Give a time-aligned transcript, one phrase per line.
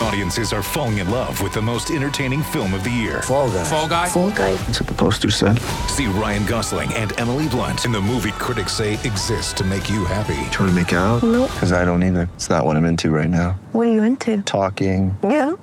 [0.00, 3.22] Audiences are falling in love with the most entertaining film of the year.
[3.22, 3.64] Fall guy.
[3.64, 4.08] Fall guy.
[4.08, 4.54] Fall guy.
[4.54, 5.58] That's what the poster said.
[5.88, 10.04] See Ryan Gosling and Emily Blunt in the movie critics say exists to make you
[10.04, 10.34] happy.
[10.50, 11.22] Trying to make it out?
[11.22, 11.50] Nope.
[11.50, 12.28] Because I don't either.
[12.34, 13.58] It's not what I'm into right now.
[13.72, 14.42] What are you into?
[14.42, 15.16] Talking.
[15.22, 15.52] Yeah.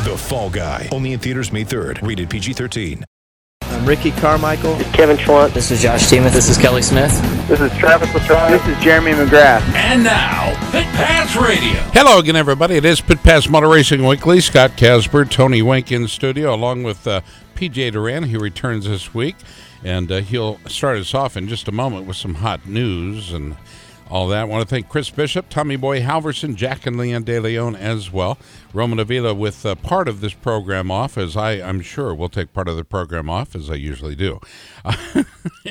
[0.00, 0.88] The Fall Guy.
[0.92, 2.06] Only in theaters May 3rd.
[2.06, 3.04] Rated PG-13.
[3.62, 4.76] I'm Ricky Carmichael.
[4.92, 5.52] Kevin Schwantz.
[5.52, 6.32] This is Josh Stevens.
[6.32, 7.12] This is Kelly Smith.
[7.46, 8.48] This is Travis Latrell.
[8.50, 9.60] This is Jeremy McGrath.
[9.74, 11.80] And now, Pit Pass Radio.
[11.92, 12.76] Hello again, everybody.
[12.76, 14.40] It is Pit Pass Motor Racing Weekly.
[14.40, 17.22] Scott Casper, Tony Wink in studio, along with uh,
[17.56, 19.34] PJ Duran, He returns this week.
[19.82, 23.56] And uh, he'll start us off in just a moment with some hot news and
[24.08, 24.42] all that.
[24.42, 28.12] I want to thank Chris Bishop, Tommy Boy Halverson, Jack and Leon De Leon as
[28.12, 28.38] well.
[28.72, 32.52] Roman Avila with uh, part of this program off, as I, I'm sure will take
[32.52, 34.40] part of the program off, as I usually do.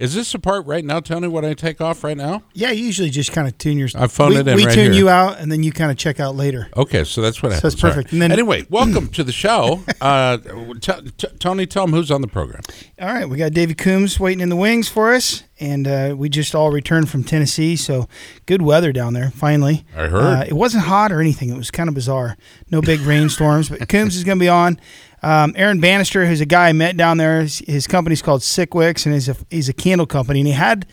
[0.00, 2.42] is this the part right now, Tony, what I take off right now?
[2.54, 3.88] Yeah, you usually just kind of tune your.
[3.94, 5.02] I phoned we, it in We right tune here.
[5.02, 6.68] you out, and then you kind of check out later.
[6.76, 7.72] Okay, so that's what So happens.
[7.74, 8.12] that's perfect.
[8.12, 8.18] Right.
[8.20, 9.82] Then- anyway, welcome to the show.
[10.00, 10.36] Uh,
[10.80, 12.62] t- t- Tony, tell them who's on the program.
[13.00, 16.28] All right, we got Davey Coombs waiting in the wings for us, and uh, we
[16.28, 18.08] just all returned from Tennessee, so
[18.46, 19.30] good weather down there.
[19.30, 20.22] Finally, I heard.
[20.22, 21.50] uh, it wasn't hot or anything.
[21.50, 22.36] It was kind of bizarre.
[22.70, 24.78] No big rainstorms, but Coombs is going to be on.
[25.22, 29.06] Um, Aaron Bannister, who's a guy I met down there, his, his company's called Sickwicks,
[29.06, 30.86] and he's a he's a candle company, and he had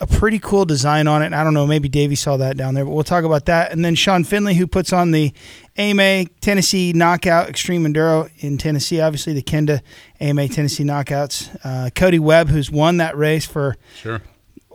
[0.00, 1.32] a pretty cool design on it.
[1.32, 3.72] I don't know, maybe Davey saw that down there, but we'll talk about that.
[3.72, 5.32] And then Sean Finley, who puts on the
[5.78, 9.80] AMA Tennessee Knockout Extreme Enduro in Tennessee, obviously the Kenda
[10.20, 11.56] AMA Tennessee Knockouts.
[11.64, 14.20] Uh, Cody Webb, who's won that race for Sure.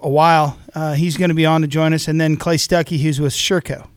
[0.01, 2.07] a while, uh, he's going to be on to join us.
[2.07, 3.87] And then Clay Stuckey, who's with Sherco.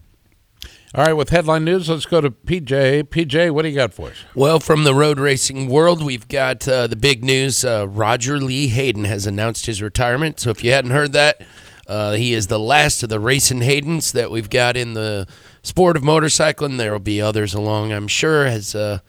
[0.96, 3.04] All right, with headline news, let's go to PJ.
[3.04, 4.16] PJ, what do you got for us?
[4.36, 7.64] Well, from the road racing world, we've got uh, the big news.
[7.64, 10.38] Uh, Roger Lee Hayden has announced his retirement.
[10.38, 11.40] So if you hadn't heard that,
[11.88, 15.26] uh, he is the last of the racing Haydens that we've got in the
[15.64, 16.78] sport of motorcycling.
[16.78, 19.00] There will be others along, I'm sure, as uh,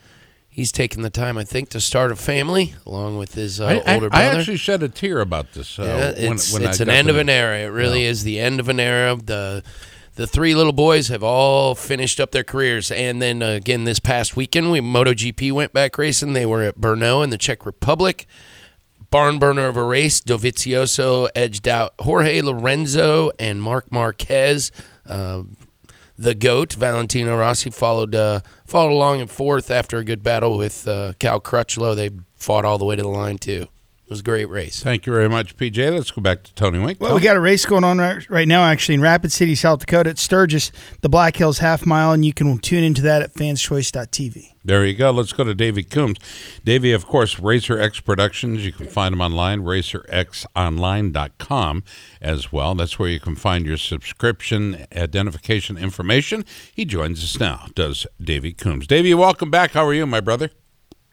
[0.49, 3.73] he's taken the time, I think, to start a family along with his uh, I,
[3.91, 4.39] I- older I brother.
[4.39, 5.77] actually shed a tear about this.
[5.77, 5.83] Uh,
[6.17, 7.59] Yeah, it's when it's I an end of an era.
[7.59, 9.15] It really is the end of an era.
[9.23, 9.63] The
[10.15, 13.99] the three little boys have all finished up their careers, and then uh, again this
[13.99, 16.33] past weekend, we MotoGP went back racing.
[16.33, 18.25] They were at Brno in the Czech Republic.
[19.11, 20.19] Barn burner of a race.
[20.19, 24.71] Dovizioso edged out Jorge Lorenzo and Marc Marquez.
[25.07, 25.43] Uh,
[26.17, 30.87] the goat Valentino Rossi followed uh, followed along in fourth after a good battle with
[30.87, 31.95] uh, Cal Crutchlow.
[31.95, 33.67] They fought all the way to the line too.
[34.05, 34.83] It was a great race.
[34.83, 35.91] Thank you very much, PJ.
[35.91, 37.01] Let's go back to Tony Wink.
[37.01, 39.79] Well, we got a race going on right, right now, actually, in Rapid City, South
[39.79, 40.71] Dakota at Sturgis,
[41.01, 44.51] the Black Hills Half Mile, and you can tune into that at fanschoice.tv.
[44.63, 45.09] There you go.
[45.09, 46.19] Let's go to Davey Coombs.
[46.63, 48.63] Davey, of course, Racer X Productions.
[48.63, 51.83] You can find him online, racerxonline.com
[52.21, 52.75] as well.
[52.75, 56.45] That's where you can find your subscription identification information.
[56.75, 58.85] He joins us now, does Davey Coombs.
[58.85, 59.71] Davey, welcome back.
[59.71, 60.51] How are you, my brother?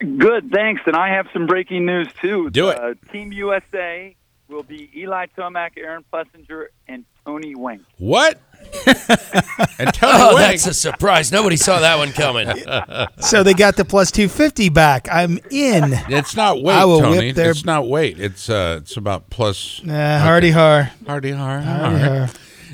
[0.02, 0.82] Good, thanks.
[0.86, 2.50] And I have some breaking news too.
[2.50, 2.78] Do it.
[2.78, 4.14] Uh, Team USA
[4.48, 7.82] will be Eli Tomac, Aaron Plessinger, and Tony Wink.
[7.98, 8.40] What?
[8.86, 10.38] and Tony Oh, Wink.
[10.50, 11.32] that's a surprise.
[11.32, 12.48] Nobody saw that one coming.
[13.20, 15.08] So they got the plus 250 back.
[15.10, 15.92] I'm in.
[16.08, 17.18] It's not weight, I will Tony.
[17.28, 18.18] whip their- It's not weight.
[18.20, 19.80] It's uh, it's about plus.
[19.88, 20.90] Uh, hardy har.
[21.06, 21.60] Hardy har.
[21.60, 22.28] Hardy har.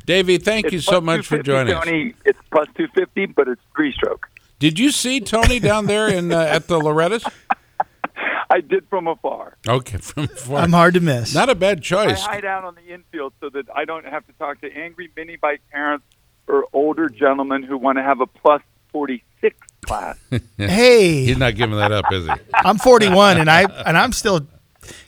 [0.07, 1.85] Davey, thank It's you so much for 250, joining us.
[1.85, 2.15] Tony.
[2.25, 4.29] It's plus 250, but it's three stroke.
[4.59, 7.25] Did you see Tony down there in uh, at the Loretta's?
[8.51, 9.57] I did from afar.
[9.69, 10.61] Okay, from afar.
[10.61, 11.35] I'm hard to miss.
[11.35, 12.07] Not a bad choice.
[12.07, 12.23] I choice.
[12.27, 15.37] hide out on the infield so that I don't have to talk to angry mini
[15.37, 16.07] bike parents
[16.47, 20.19] or older gentlemen who want to have a plus 46 class.
[20.57, 22.33] Hey, He's not giving that up, is he?
[22.55, 24.47] I'm 41 and I and I'm still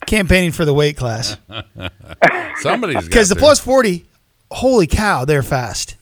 [0.06, 1.36] campaigning for the weight class
[2.60, 4.04] Somebody's because the plus 40.
[4.52, 5.96] Holy cow, they're fast,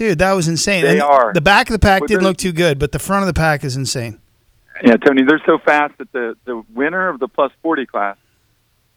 [0.00, 0.18] dude.
[0.18, 0.82] That was insane.
[0.82, 1.32] They And are.
[1.32, 3.62] The back of the pack didn't look too good, but the front of the pack
[3.62, 4.18] is insane.
[4.82, 8.16] Yeah, Tony, they're so fast that the, the winner of the plus 40 class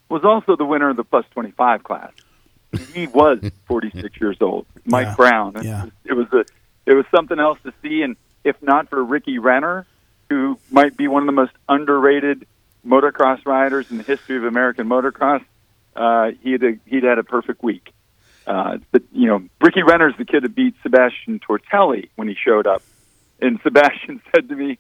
[0.10, 2.12] was also the winner of the plus 25 class.
[2.94, 5.16] He was 46 years old, Mike Yeah.
[5.16, 5.58] Brown.
[5.58, 5.84] It, Yeah.
[5.84, 6.46] was, it was a
[6.86, 9.86] it was something else to see, and if not for Ricky Renner,
[10.30, 12.46] who might be one of the most underrated
[12.86, 15.44] motocross riders in the history of American motocross,
[15.96, 17.94] uh, he'd a, he'd had a perfect week.
[18.46, 22.66] Uh, but you know, Ricky Renner's the kid that beat Sebastian Tortelli when he showed
[22.66, 22.82] up,
[23.40, 24.80] and Sebastian said to me,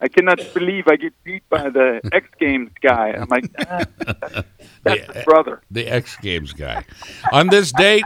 [0.00, 4.46] "I cannot believe I get beat by the X Games guy." I'm like, ah, that's,
[4.84, 5.60] that's the brother.
[5.72, 6.84] the X Games guy.
[7.32, 8.04] On this date,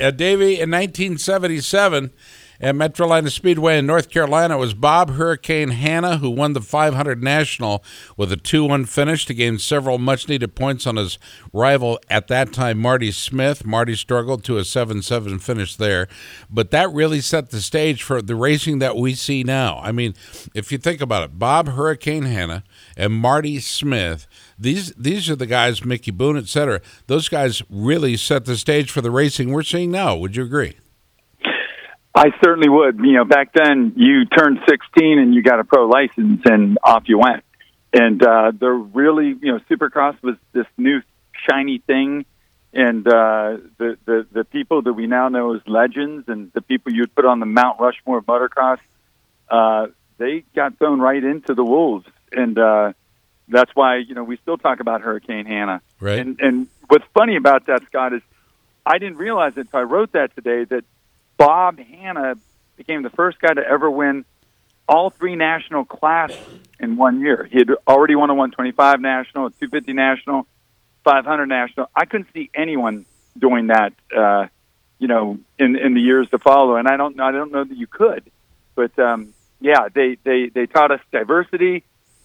[0.00, 2.10] uh, Davey, in 1977,
[2.62, 7.22] At Metrolina Speedway in North Carolina, it was Bob Hurricane Hanna who won the 500
[7.22, 7.82] National
[8.18, 11.18] with a 2 1 finish to gain several much needed points on his
[11.54, 13.64] rival at that time, Marty Smith.
[13.64, 16.06] Marty struggled to a 7 7 finish there,
[16.50, 19.80] but that really set the stage for the racing that we see now.
[19.82, 20.14] I mean,
[20.54, 22.62] if you think about it, Bob Hurricane Hanna
[22.94, 24.26] and Marty Smith.
[24.58, 26.82] These these are the guys, Mickey Boone, et cetera.
[27.06, 30.14] Those guys really set the stage for the racing we're seeing now.
[30.14, 30.76] Would you agree?
[32.14, 32.98] I certainly would.
[32.98, 37.04] You know, back then you turned 16 and you got a pro license and off
[37.06, 37.44] you went.
[37.92, 41.02] And uh, they're really, you know, Supercross was this new
[41.48, 42.24] shiny thing,
[42.72, 46.92] and uh, the the the people that we now know as legends and the people
[46.92, 48.78] you'd put on the Mount Rushmore of motocross,
[49.48, 52.92] uh, they got thrown right into the wolves, and uh,
[53.48, 55.82] that's why you know we still talk about Hurricane Hanna.
[55.98, 56.20] Right.
[56.20, 58.22] And and what's funny about that, Scott, is
[58.86, 60.84] I didn't realize it until I wrote that today that
[61.40, 62.34] Bob Hanna
[62.76, 64.26] became the first guy to ever win
[64.86, 66.36] all three national classes
[66.78, 67.48] in one year.
[67.50, 70.46] He had already won a 125 national, a 250 national,
[71.02, 71.86] 500 national.
[71.96, 73.06] I couldn't see anyone
[73.38, 74.48] doing that, uh,
[74.98, 76.76] you know, in in the years to follow.
[76.76, 78.30] And I don't I don't know that you could,
[78.74, 79.32] but um,
[79.62, 81.84] yeah, they they they taught us diversity.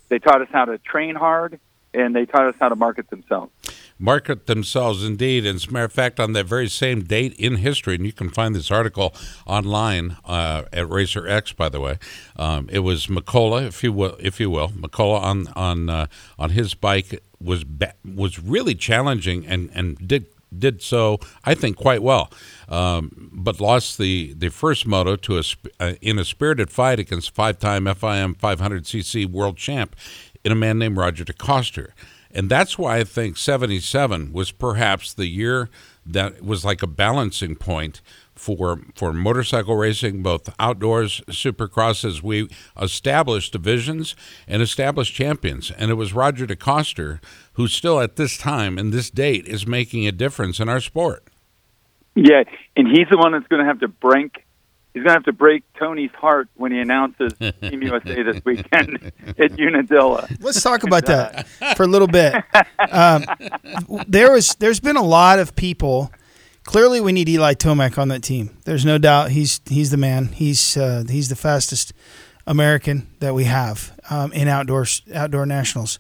[0.10, 1.58] They taught us how to train hard,
[1.94, 3.54] and they taught us how to market themselves
[3.98, 5.46] market themselves indeed.
[5.46, 8.14] And as a matter of fact, on that very same date in history, and you
[8.14, 9.14] can find this article
[9.46, 11.98] online uh, at Racer X, by the way.
[12.36, 16.08] Um, it was McCullough, if you will, if you will, McCullough on on uh,
[16.38, 17.66] on his bike was
[18.04, 20.28] was really challenging and and did
[20.58, 22.32] did so, I think, quite well,
[22.70, 25.44] um, but lost the, the first moto to a
[25.80, 29.96] uh, in a spirited fight against five-time FIM 500cc world champ
[30.44, 31.90] in a man named Roger DeCoster.
[32.36, 35.70] And that's why I think 77 was perhaps the year
[36.06, 38.02] that was like a balancing point
[38.36, 42.50] for for motorcycle racing, both outdoors, supercross, as we
[42.80, 44.16] established divisions
[44.48, 45.72] and established champions.
[45.72, 47.24] And it was Roger DeCoster
[47.54, 51.24] who still at this time and this date is making a difference in our sport.
[52.16, 52.44] Yeah,
[52.76, 54.45] and he's the one that's going to have to break
[54.96, 59.12] he's going to have to break Tony's heart when he announces Team USA this weekend
[59.38, 60.28] at Unadilla.
[60.40, 61.46] Let's talk about that
[61.76, 62.34] for a little bit.
[62.90, 63.26] Um,
[64.08, 66.12] there was, there's been a lot of people.
[66.64, 68.58] Clearly, we need Eli Tomac on that team.
[68.64, 70.30] There's no doubt he's he's the man.
[70.30, 71.94] He's uh, he's the fastest
[72.48, 76.00] American that we have um, in outdoor outdoor nationals.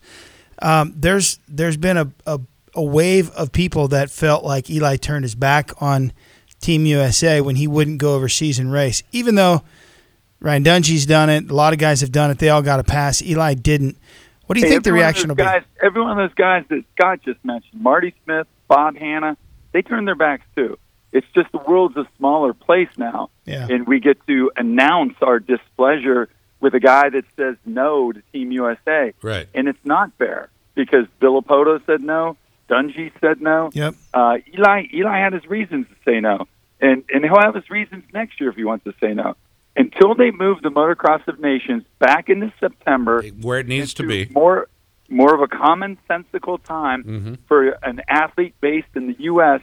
[0.60, 2.40] Um, there's there's been a, a
[2.74, 6.12] a wave of people that felt like Eli turned his back on
[6.66, 9.04] Team USA when he wouldn't go overseas and race.
[9.12, 9.64] Even though
[10.40, 12.40] Ryan Dungey's done it, a lot of guys have done it.
[12.40, 13.22] They all got a pass.
[13.22, 13.98] Eli didn't.
[14.48, 15.86] What do you hey, think the reaction will guys, be?
[15.86, 19.38] Every one of those guys that Scott just mentioned, Marty Smith, Bob Hanna,
[19.74, 20.78] they turn their backs too.
[21.12, 23.68] It's just the world's a smaller place now, yeah.
[23.70, 26.30] and we get to announce our displeasure
[26.60, 29.14] with a guy that says no to Team USA.
[29.22, 29.48] Right.
[29.54, 32.38] And it's not fair because Villopoto said no,
[32.70, 33.70] Dungey said no.
[33.74, 33.96] Yep.
[34.14, 36.48] Uh, Eli Eli had his reasons to say no
[36.82, 39.36] and and he'll have his reasons next year if he wants to say no.
[39.78, 44.28] Until they move the Motocross of Nations back into September, where it needs to be,
[44.32, 44.68] more
[45.10, 47.34] more of a commonsensical time mm-hmm.
[47.48, 49.62] for an athlete based in the U.S.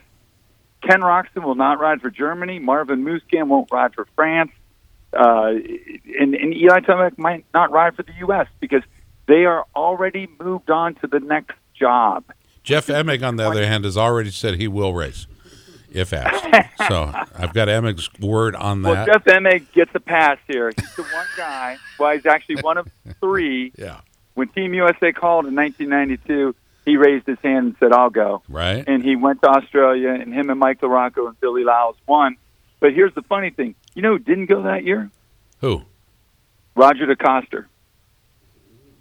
[0.82, 2.58] Ken Roczen will not ride for Germany.
[2.58, 4.50] Marvin Musquin won't ride for France.
[5.12, 5.52] Uh,
[6.18, 8.46] and, and Eli Tomac might not ride for the U.S.
[8.60, 8.82] because
[9.26, 12.24] they are already moved on to the next job.
[12.62, 15.26] Jeff Emig, on the other hand, has already said he will race
[15.94, 16.68] if asked.
[16.88, 18.90] so I've got Emig's word on that.
[18.90, 19.06] Well.
[19.06, 20.72] Jeff Emig gets a pass here.
[20.76, 21.76] He's the one guy.
[21.98, 22.88] Well, he's actually one of
[23.20, 23.72] three.
[23.82, 24.00] Yeah.
[24.34, 26.54] When Team USA called in 1992,
[26.86, 28.82] he raised his hand and said, "I'll go." Right.
[28.86, 32.36] And he went to Australia, and him and Mike LaRocco and Billy Lyles won.
[32.80, 35.10] But here's the funny thing: you know who didn't go that year?
[35.60, 35.82] Who?
[36.74, 37.66] Roger DeCoster.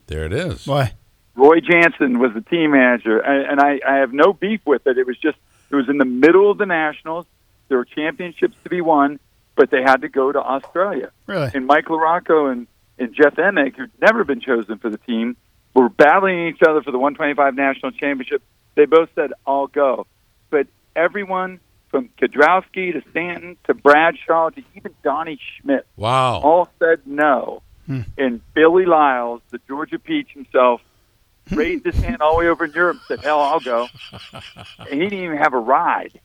[0.08, 0.68] There it is.
[0.68, 0.94] Why?
[1.36, 4.98] Roy Jansen was the team manager, and, and I, I have no beef with it.
[4.98, 5.38] It was just
[5.72, 7.26] it was in the middle of the Nationals.
[7.70, 9.20] There were championships to be won,
[9.56, 11.12] but they had to go to Australia.
[11.28, 11.50] Really?
[11.54, 12.68] And Mike LaRocco and,
[13.00, 15.38] and Jeff Emig, who'd never been chosen for the team,
[15.74, 18.42] were battling each other for the 125 National Championship.
[18.76, 20.06] They both said, I'll go.
[20.50, 21.60] But everyone
[21.90, 26.42] from Kiedrowski to Stanton to Bradshaw to even Donny Schmit Wow.
[26.42, 27.62] all said no.
[27.86, 28.02] Hmm.
[28.18, 30.82] And Billy Lyles, the Georgia Peach himself,
[31.58, 33.88] raised his hand all the way over in Europe and said, Hell, I'll go.
[34.34, 36.20] and he didn't even have a ride.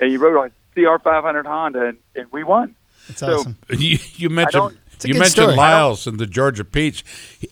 [0.00, 2.74] And he rode a CR500 Honda, and, and we won.
[3.08, 3.56] That's So- awesome.
[3.70, 4.72] You, you mentioned don't,
[5.04, 5.56] a you good mentioned story.
[5.56, 7.04] Lyles and the Georgia Peach.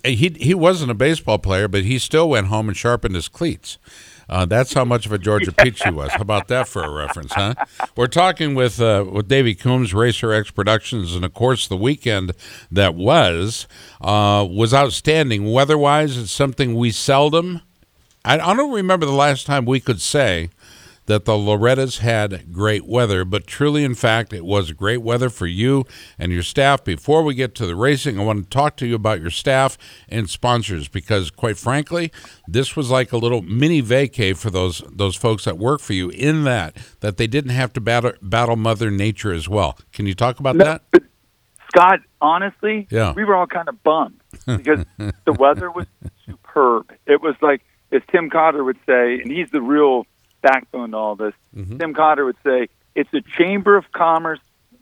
[0.05, 3.29] He, he he wasn't a baseball player, but he still went home and sharpened his
[3.29, 3.79] cleats.
[4.29, 6.11] Uh, that's how much of a Georgia Peach he was.
[6.13, 7.55] How about that for a reference, huh?
[7.97, 12.33] We're talking with uh, with Davey Coombs, Racer X Productions, and of course the weekend
[12.71, 13.67] that was
[14.01, 15.51] uh, was outstanding.
[15.53, 17.61] Weather-wise, it's something we seldom.
[18.25, 20.51] I, I don't remember the last time we could say
[21.07, 25.47] that the Lorettas had great weather, but truly, in fact, it was great weather for
[25.47, 25.85] you
[26.19, 26.83] and your staff.
[26.83, 29.77] Before we get to the racing, I want to talk to you about your staff
[30.09, 32.11] and sponsors because, quite frankly,
[32.49, 36.09] this was like a little mini vacay for those those folks that work for you.
[36.11, 39.79] In that, that they didn't have to battle battle Mother Nature as well.
[39.93, 40.83] Can you talk about No, that?
[40.91, 41.03] but
[41.69, 43.13] Scott, honestly, Yeah.
[43.15, 44.85] we were all kind of bummed because
[45.27, 45.87] the weather was
[46.25, 46.93] superb.
[47.07, 50.07] It was like, as Tim Cotter would say, and he's the real
[50.45, 51.35] backbone to all this.
[51.57, 51.79] Mm-hmm.
[51.79, 54.39] Tim Cotter would say, it's a Chamber of Commerce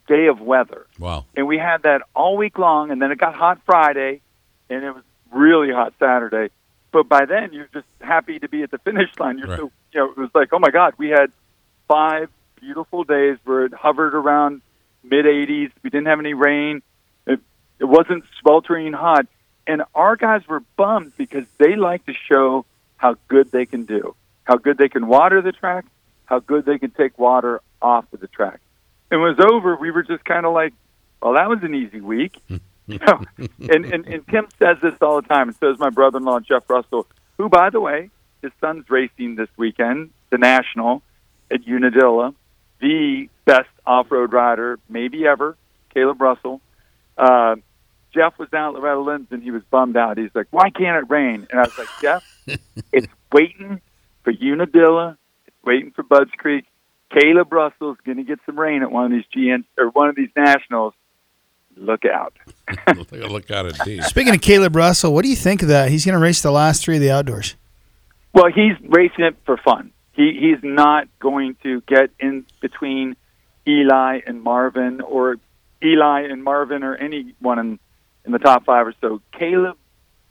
[0.09, 0.87] day of weather.
[0.99, 1.25] Wow.
[1.37, 4.21] And we had that all week long, and then it got hot Friday,
[4.69, 6.53] and it was really hot Saturday.
[6.91, 9.39] But by then, you're just happy to be at the finish line.
[9.39, 9.59] You're Right.
[9.61, 11.31] so, you know, it was like, oh my God, we had
[11.89, 12.29] five
[12.61, 14.61] beautiful days where it hovered around
[15.05, 15.71] mid 80s.
[15.83, 16.83] We didn't have any rain.
[17.27, 17.41] It,
[17.79, 19.27] it wasn't sweltering hot.
[19.67, 22.67] And our guys were bummed because they like to show
[22.97, 24.15] how good they can do,
[24.53, 25.87] how good they can water the track,
[26.27, 28.61] how good they can take water off of the track.
[29.11, 30.75] And when it was over, we were just kind of like,
[31.23, 32.37] well, that was an easy week.
[32.49, 33.23] you know?
[33.39, 36.25] and, and, and Tim says this all the time, and so does my brother in
[36.25, 37.07] law, Jeff Russell,
[37.39, 38.11] who, by the way,
[38.43, 41.03] his son's racing this weekend, the National
[41.51, 42.35] at Unadilla,
[42.79, 45.57] the best off road rider maybe ever,
[45.97, 46.61] Kailub Russell.
[47.17, 47.57] Uh,
[48.13, 50.19] Jeff was down at Loretta Lynn's and he was bummed out.
[50.19, 51.47] He's like, why can't it rain?
[51.51, 52.23] And I was like, Jeff,
[52.93, 53.81] it's waiting
[54.39, 55.19] for Unadilla.
[55.47, 56.65] It's waiting for Budds Creek.
[57.13, 60.17] Kailub Russell's going to get some rain at one of these GN or one of
[60.17, 60.95] these nationals.
[61.77, 62.35] Look out.
[63.13, 64.05] Look out indeed.
[64.05, 65.91] Speaking of Kailub Russell, what do you think of that?
[65.91, 67.57] He's going to race the last three of the outdoors.
[68.35, 69.93] Well, he's racing it for fun.
[70.13, 73.17] He he's not going to get in between
[73.67, 75.37] Eli and Marvin or
[75.83, 77.79] Eli and Marvin or anyone in
[78.25, 79.21] in the top five or so.
[79.35, 79.75] Kailub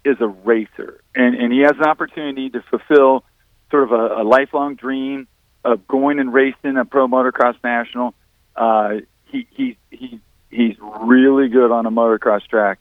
[0.05, 3.23] is a racer, and and he has an opportunity to fulfill
[3.71, 5.27] sort of a, a lifelong dream
[5.63, 8.13] of going and racing a pro motocross national.
[8.55, 12.79] Uh, he he he he's really good on a motocross track,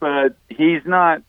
[0.00, 1.22] but he's not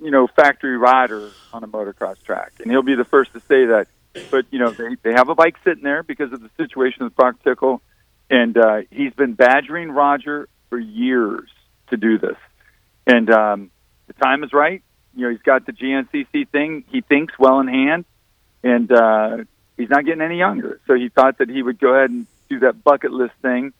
[0.00, 3.66] you know, factory rider on a motocross track, and he'll be the first to say
[3.66, 3.86] that.
[4.30, 7.14] But you know, they they have a bike sitting there because of the situation with
[7.14, 7.82] Broc Tickle,
[8.30, 11.48] and uh, he's been badgering Roger for years
[11.90, 12.36] to do this,
[13.06, 13.70] and um,
[14.06, 14.82] the time is right.
[15.14, 16.84] You know, he's got the GNCC thing.
[16.90, 18.04] He thinks well in hand,
[18.62, 19.38] and uh,
[19.76, 20.80] he's not getting any younger.
[20.86, 23.72] So he thought that he would go ahead and do that bucket list thing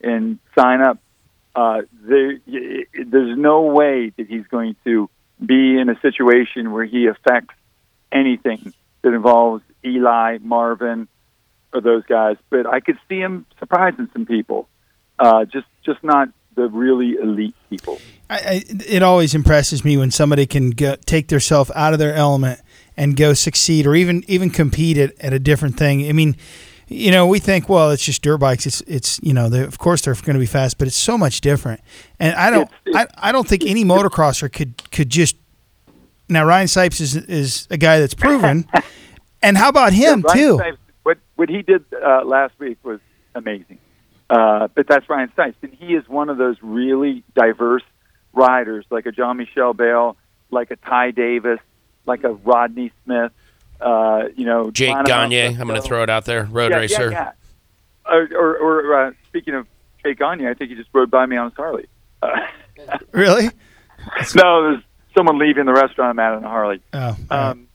[0.00, 0.98] and sign up.
[1.54, 5.08] Uh, there, there's no way that he's going to
[5.44, 7.54] be in a situation where he affects
[8.10, 8.72] anything
[9.02, 11.08] that involves Eli, Marvin,
[11.72, 12.36] or those guys.
[12.50, 14.68] But I could see him surprising some people.
[15.18, 18.00] Uh, just, just not the really elite people.
[18.28, 22.60] I, I, it always impresses me when somebody can take themselves out of their element
[22.96, 26.08] and go succeed or even even compete at, at a different thing.
[26.08, 26.36] I mean,
[26.88, 28.66] you know, we think, well, it's just dirt bikes.
[28.66, 31.40] It's it's you know, of course they're going to be fast, but it's so much
[31.40, 31.80] different.
[32.20, 35.36] And I don't I, I don't think any motocrosser could could just
[36.28, 38.66] now Ryan Sipes is is a guy that's proven.
[39.42, 40.54] and how about him Yeah, too?
[40.56, 43.00] Stipes, what what he did uh, last week was
[43.34, 43.78] amazing.
[44.30, 47.82] Uh, but that's Ryan Sipes, and he is one of those really diverse
[48.32, 50.16] riders, like a Jean-Michel Bayle,
[50.50, 51.60] like a Ty Davis,
[52.06, 53.32] like a Rodney Smith.
[53.80, 55.60] Uh, you know, Jake Lana Gagne, Monfils.
[55.60, 56.44] I'm going to throw it out there.
[56.44, 57.10] Road yeah, racer.
[57.10, 57.32] Yeah,
[58.06, 58.12] yeah.
[58.12, 59.66] Or, or, or uh, speaking of
[60.04, 61.86] Jake Gagne, I think he just rode by me on his Harley.
[62.22, 62.28] Uh,
[63.12, 63.44] Really?
[64.34, 64.82] no, there's
[65.16, 66.80] someone leaving the restaurant I'm at on a Harley.
[66.92, 67.68] Oh, Um,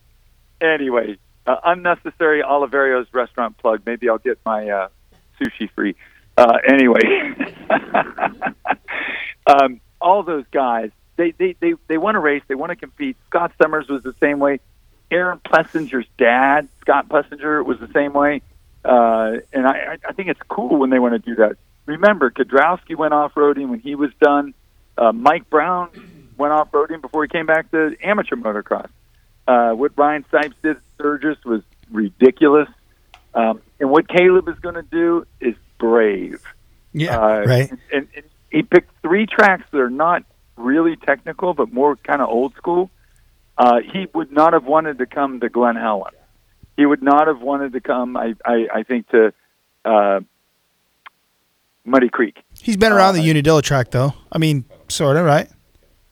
[0.62, 1.18] anyway,
[1.48, 3.82] uh, unnecessary Oliverio's restaurant plug.
[3.86, 4.88] Maybe I'll get my uh,
[5.40, 5.96] sushi free.
[6.38, 7.02] Uh, anyway,
[9.48, 12.42] um, all those guys, they, they, they, they want to race.
[12.48, 13.18] They want to compete.
[13.28, 14.62] Scott Summers was the same way.
[15.12, 18.42] Aaron Plessinger's dad, Scott Plessinger, was the same way.
[18.86, 21.58] Uh, and I, I- think it's cool when they want to do that.
[21.86, 24.54] Remember, Kiedrowski went off roading when he was done.
[24.98, 25.90] Uh, Mike Brown
[26.38, 28.90] went off roading before he came back to amateur motocross.
[29.48, 32.70] Uh, what Ryan Sipes did at Sturgis was ridiculous.
[33.34, 36.42] Um, and what Kailub is going to do is brave.
[36.94, 37.72] Yeah, Uh, right.
[37.92, 40.24] And, and he picked three tracks that are not
[40.60, 42.90] really technical, but more kind of old school.
[43.58, 46.14] Uh, he would not have wanted to come to Glen Helen.
[46.78, 49.34] He would not have wanted to come, I, I, I think, to
[49.84, 50.22] uh,
[51.84, 52.38] Muddy Creek.
[52.62, 54.14] He's been around the Unadilla track, though.
[54.32, 55.50] I mean, sort of, right?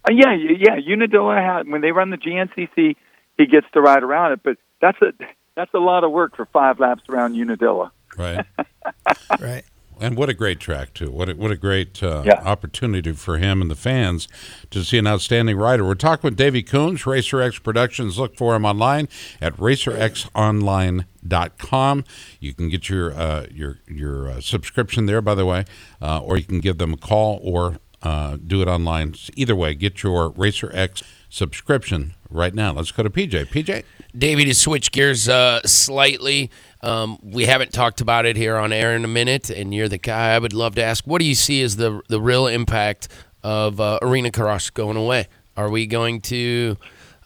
[0.03, 0.75] Uh, yeah, yeah.
[0.75, 2.95] Unadilla had when they run the GNCC,
[3.37, 5.13] he gets to ride around it, but that's a
[5.55, 7.91] that's a lot of work for five laps around Unadilla.
[8.17, 8.45] Right.
[9.39, 9.63] right.
[9.99, 11.09] And what a great track too!
[11.11, 12.41] What a, what a great uh, Yeah.
[12.43, 14.27] opportunity for him and the fans
[14.71, 15.85] to see an outstanding rider.
[15.85, 18.17] We're talking with Davey Coombs, RacerX Productions.
[18.19, 19.07] Look for him online
[19.41, 22.03] at racerxonline.com.
[22.39, 25.65] You can get your uh, your your uh, subscription there, by the way,
[26.01, 29.15] uh, or you can give them a call or uh, do it online.
[29.35, 32.73] Either way, get your RacerX subscription right now.
[32.73, 33.47] Let's go to PJ.
[33.47, 33.83] PJ.
[34.17, 36.49] Davey, to switch gears uh, slightly,
[36.81, 39.97] um, we haven't talked about it here on air in a minute, and you're the
[39.97, 41.05] guy I would love to ask.
[41.05, 43.07] What do you see as the the real impact
[43.43, 45.27] of uh, Arena Cross going away?
[45.55, 46.77] Are we going to?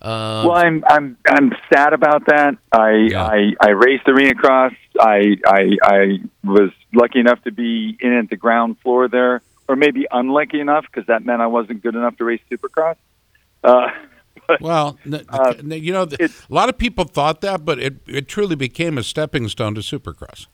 [0.01, 2.57] Um, well, I'm I'm I'm sad about that.
[2.71, 4.73] I I, I raced arena cross.
[4.99, 9.75] I, I I was lucky enough to be in at the ground floor there, or
[9.75, 12.95] maybe unlucky enough because that meant I wasn't good enough to race supercross.
[13.63, 13.89] Uh,
[14.61, 18.55] Well, n- you know, th- a lot of people thought that, but it, it truly
[18.55, 20.47] became a stepping stone to Supercross.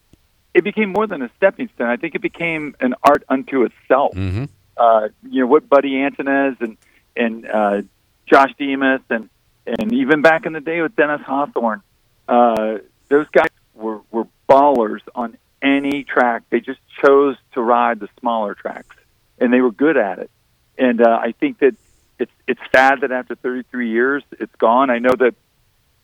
[0.53, 1.87] it became more than a stepping stone.
[1.87, 4.13] I think it became an art unto itself.
[4.15, 4.45] Mm-hmm.
[4.75, 6.77] Uh, you know what Buddy Antunez and
[7.15, 7.81] and uh,
[8.27, 9.29] Josh Demas and
[9.65, 11.81] and even back in the day with Dennis Hawthorne,
[12.27, 12.77] uh,
[13.09, 16.43] those guys were were ballers on any track.
[16.49, 18.95] They just chose to ride the smaller tracks,
[19.39, 20.31] and they were good at it.
[20.77, 21.75] And uh, I think that
[22.19, 24.89] it's it's sad that after 33 years, it's gone.
[24.89, 25.35] I know that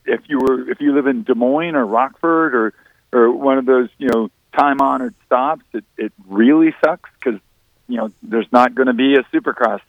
[0.04, 2.74] if you were if you live in Des Moines or Rockford or
[3.12, 7.40] or one of those you know time honored stops, it it really sucks because
[7.88, 9.80] you know there's not going to be a Supercross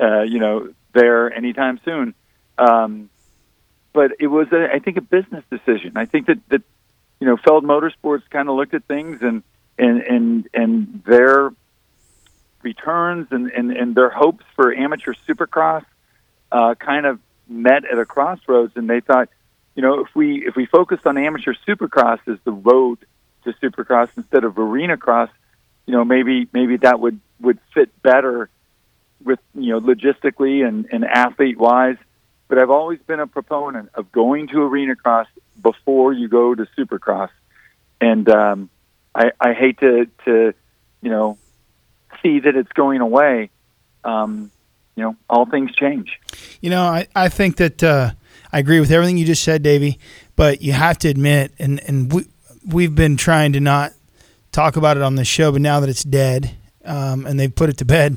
[0.00, 2.14] uh, you know there anytime soon.
[2.58, 3.08] Um,
[3.92, 5.92] but it was a, I think a business decision.
[5.96, 6.62] I think that that
[7.20, 9.42] you know Feld Motorsports kind of looked at things and
[9.78, 11.52] and and and their
[12.62, 15.84] returns and, and, and their hopes for amateur supercross
[16.50, 19.28] uh, kind of met at a crossroads and they thought
[19.74, 22.98] you know if we if we focused on amateur supercross as the road
[23.44, 25.28] to supercross instead of arena cross
[25.86, 28.48] you know maybe maybe that would would fit better
[29.24, 31.96] with you know logistically and, and athlete wise.
[32.48, 35.26] But I've always been a proponent of going to arena cross
[35.60, 37.30] before you go to supercross.
[38.00, 38.70] And um,
[39.14, 40.54] I, I hate to to
[41.00, 41.38] you know
[42.22, 43.50] see that it's going away
[44.04, 44.50] um,
[44.96, 46.18] you know all things change
[46.60, 48.10] You know, I, I think that uh,
[48.52, 49.98] I agree with everything you just said, Davey.
[50.36, 52.26] But you have to admit, and and we
[52.66, 53.92] we've been trying to not
[54.52, 57.68] talk about it on the show, but now that it's dead, um, and they've put
[57.70, 58.16] it to bed,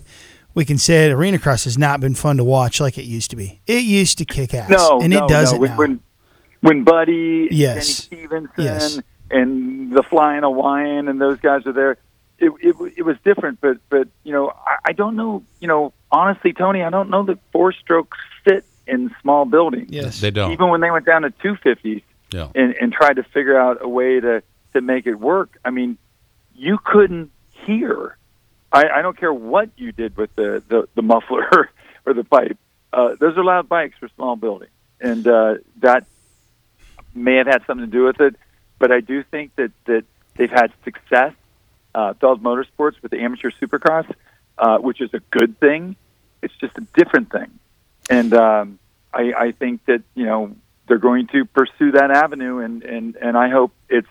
[0.54, 1.12] we can say it.
[1.12, 3.60] Arena Cross has not been fun to watch like it used to be.
[3.68, 5.62] It used to kick ass, no and no, it doesn't no.
[5.62, 5.78] When, now.
[5.78, 6.00] when
[6.62, 7.88] when Buddy Yes.
[7.88, 9.00] Stevenson Yes.
[9.32, 11.98] and the Flying Hawaiian and those guys are there
[12.40, 15.94] it, it it was different but but you know I, I don't know you know
[16.12, 20.52] honestly Tony I don't know that four strokes fit in small buildings yes, They don't.
[20.52, 22.50] even when they went down to 250s Yeah.
[22.54, 24.44] and, and tried to figure out a way to,
[24.74, 25.58] to make it work.
[25.66, 25.98] I mean,
[26.56, 27.32] you couldn't
[27.66, 28.18] hear.
[28.72, 31.70] I, I don't care what you did with the, the, the muffler
[32.06, 32.58] or the pipe.
[32.94, 34.72] Uh, those are loud bikes for small buildings,
[35.02, 36.06] and uh, that
[37.14, 38.36] may have had something to do with it.
[38.80, 40.04] But I do think that that
[40.36, 41.34] they've had success,
[41.96, 44.12] uh, Feld Motorsports with the amateur supercross,
[44.58, 45.96] uh, which is a good thing.
[46.42, 47.58] It's just a different thing,
[48.10, 48.80] and um,
[49.14, 50.56] I, I think that you know
[50.88, 54.08] they're going to pursue that avenue, and and and I hope it's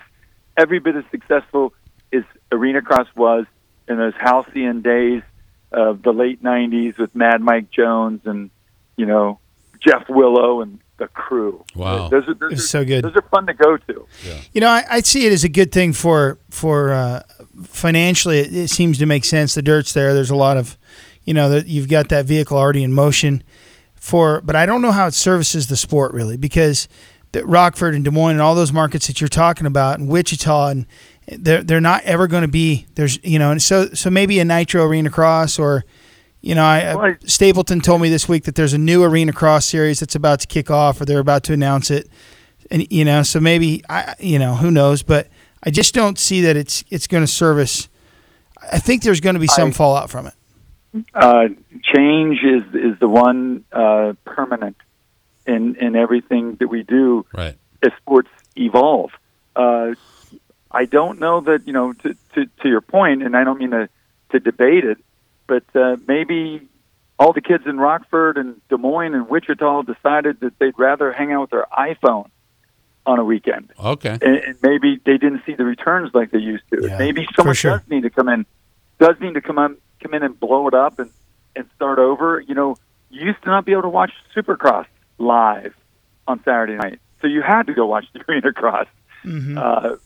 [0.56, 1.74] every bit as successful
[2.12, 3.44] as Arena Cross was
[3.86, 5.22] in those halcyon days
[5.70, 8.50] of the late '90s with Mad Mike Jones and
[8.96, 9.38] you know
[9.78, 11.64] Jeff Willow and the crew.
[11.74, 12.08] Wow.
[12.08, 13.04] those are those It's are, so good.
[13.04, 14.06] Those are fun to go to.
[14.52, 17.22] You know, I, I see it as a good thing for for uh,
[17.64, 18.38] financially.
[18.38, 19.54] It, it seems to make sense.
[19.54, 20.14] The dirt's there.
[20.14, 20.78] There's a lot of,
[21.24, 23.42] you know, that you've got that vehicle already in motion.
[23.94, 26.88] For, but I don't know how it services the sport really because
[27.32, 30.68] the Rockford and Des Moines and all those markets that you're talking about and Wichita
[30.68, 30.86] and
[31.26, 34.44] they're they're not ever going to be there's you know and so so maybe a
[34.44, 35.84] Nitro Arena Cross or
[36.44, 39.32] you know I, Well, I- Stapleton told me this week that there's a new Arena
[39.32, 42.08] Cross series that's about to kick off or they're about to announce it
[42.70, 45.28] and you know so maybe I you know who knows but
[45.62, 47.88] I just don't see that it's it's going to service
[48.72, 50.34] I think there's going to be some I- fallout from it
[51.14, 51.48] Uh,
[51.94, 54.76] change is is the one uh, permanent
[55.46, 57.56] in in everything that we do Right.
[57.82, 59.10] as sports evolve.
[59.56, 59.94] Uh,
[60.70, 63.72] I don't know that you know to, to to your point, and I don't mean
[63.72, 63.88] to
[64.32, 64.98] to debate it,
[65.46, 66.66] but uh, maybe
[67.18, 71.32] all the kids in Rockford and Des Moines and Wichita decided that they'd rather hang
[71.32, 72.28] out with their iPhone
[73.06, 74.10] on a weekend, Okay.
[74.22, 76.88] and, and maybe they didn't see the returns like they used to.
[76.88, 77.78] Yeah, maybe someone sure.
[77.78, 78.46] does need to come in
[78.98, 81.10] does need to come on, come in and blow it up and
[81.56, 82.40] and start over.
[82.40, 82.76] You know,
[83.10, 84.86] you used to not be able to watch Supercross
[85.18, 85.74] live
[86.26, 88.86] on Saturday night, so you had to go watch the Arena Cross.
[89.24, 89.58] Mhm.
[89.58, 89.96] Uh,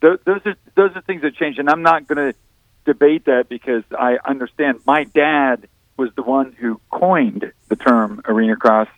[0.00, 2.38] th- those are those are things that changed, and I'm not going to
[2.86, 4.80] debate that because I understand.
[4.86, 5.68] My dad
[5.98, 8.88] was the one who coined the term Arena Cross,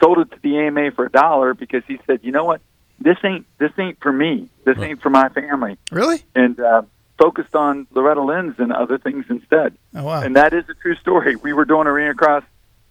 [0.00, 2.60] sold it to the AMA for a dollar because he said, you know what,
[3.00, 6.22] this ain't this ain't for me, this ain't for my family, Really?
[6.34, 6.82] and uh,
[7.18, 9.76] focused on Loretta Lynn's and other things instead.
[9.94, 10.22] Oh wow.
[10.22, 11.36] And that is a true story.
[11.36, 12.44] We were doing Arena Cross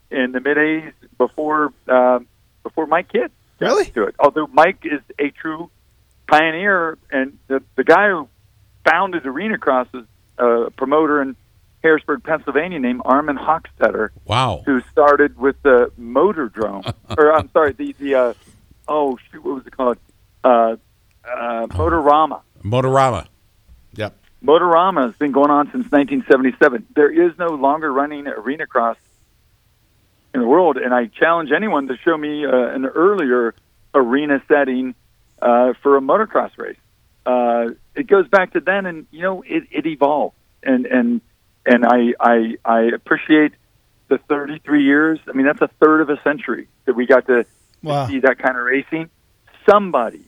[0.10, 2.20] in the mid '80s before uh,
[2.64, 3.86] before Mike Kidd got Really?
[3.92, 4.16] to it.
[4.20, 5.70] Although Mike is a true
[6.28, 8.28] pioneer, and the the guy who
[8.90, 10.06] founded Arena Cross is
[10.42, 11.36] a promoter in
[11.84, 14.64] Harrisburg, Pennsylvania, named Armin Hochstetter, Wow.
[14.66, 16.84] who started with the Motor drone,
[17.18, 18.34] or I'm sorry, the the uh,
[18.88, 19.98] oh shoot, what was it called?
[20.44, 20.76] Uh,
[21.26, 22.42] uh, Motorama.
[22.64, 23.28] Motorama.
[23.96, 24.16] Yep.
[24.44, 26.88] Motorama has been going on since 1977.
[26.96, 28.98] There is no longer running arena cross
[30.34, 33.54] in the world, and I challenge anyone to show me uh, an earlier
[33.94, 34.96] arena setting
[35.42, 36.78] uh, for a motocross race.
[37.26, 41.22] Uh, it goes back to then, and you know it, it evolved, and and
[41.66, 43.54] and I, I I appreciate
[44.08, 45.20] the 33 years.
[45.28, 47.46] I mean, that's a third of a century that we got to
[47.84, 48.08] Wow.
[48.08, 49.10] see that kind of racing.
[49.68, 50.24] Somebody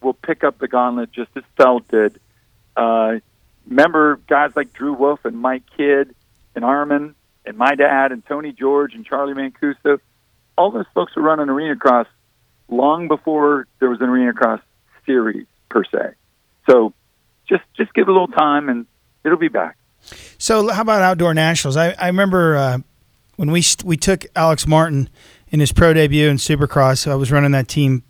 [0.00, 2.20] will pick up the gauntlet just as Feld did.
[2.76, 3.18] Uh,
[3.66, 6.14] remember guys like Drew Wolf and Mike Kidd
[6.54, 9.98] and Armin and my dad and Tony George and Charlie Mancuso.
[10.56, 12.06] All those folks were running arena cross
[12.68, 14.60] long before there was an arena cross
[15.06, 16.12] series per se.
[16.68, 16.92] So
[17.48, 18.86] just just give it a little time and
[19.24, 19.76] it'll be back.
[20.38, 21.76] So how about outdoor nationals?
[21.76, 22.78] I, I remember uh,
[23.36, 25.08] when we we took Alex Martin
[25.50, 27.10] in his pro debut in Supercross.
[27.10, 28.02] I was running that team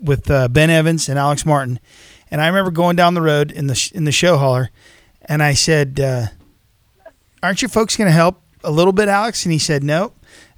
[0.00, 1.80] with uh, Ben Evans and Alex Martin,
[2.30, 4.70] and I remember going down the road in the in the show hauler,
[5.22, 6.26] and I said, uh,
[7.42, 10.12] "Aren't your folks going to help a little bit, Alex?" And he said, "No,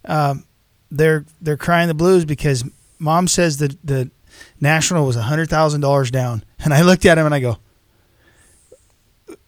[0.04, 0.44] um,
[0.90, 2.64] they're they're crying the blues because
[2.98, 4.10] mom says that the
[4.60, 7.58] national was hundred thousand dollars down." And I looked at him and I go,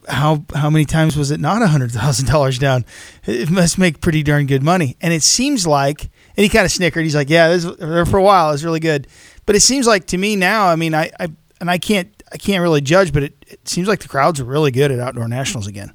[0.08, 2.84] how how many times was it not a hundred thousand dollars down?
[3.24, 4.96] It must make pretty darn good money.
[5.00, 7.04] And it seems like, and he kind of snickered.
[7.04, 8.52] He's like, "Yeah, this there for a while.
[8.52, 9.06] It's really good."
[9.46, 10.66] But it seems like to me now.
[10.66, 11.28] I mean, I, I
[11.60, 14.44] and I can't I can't really judge, but it, it seems like the crowds are
[14.44, 15.92] really good at outdoor nationals again.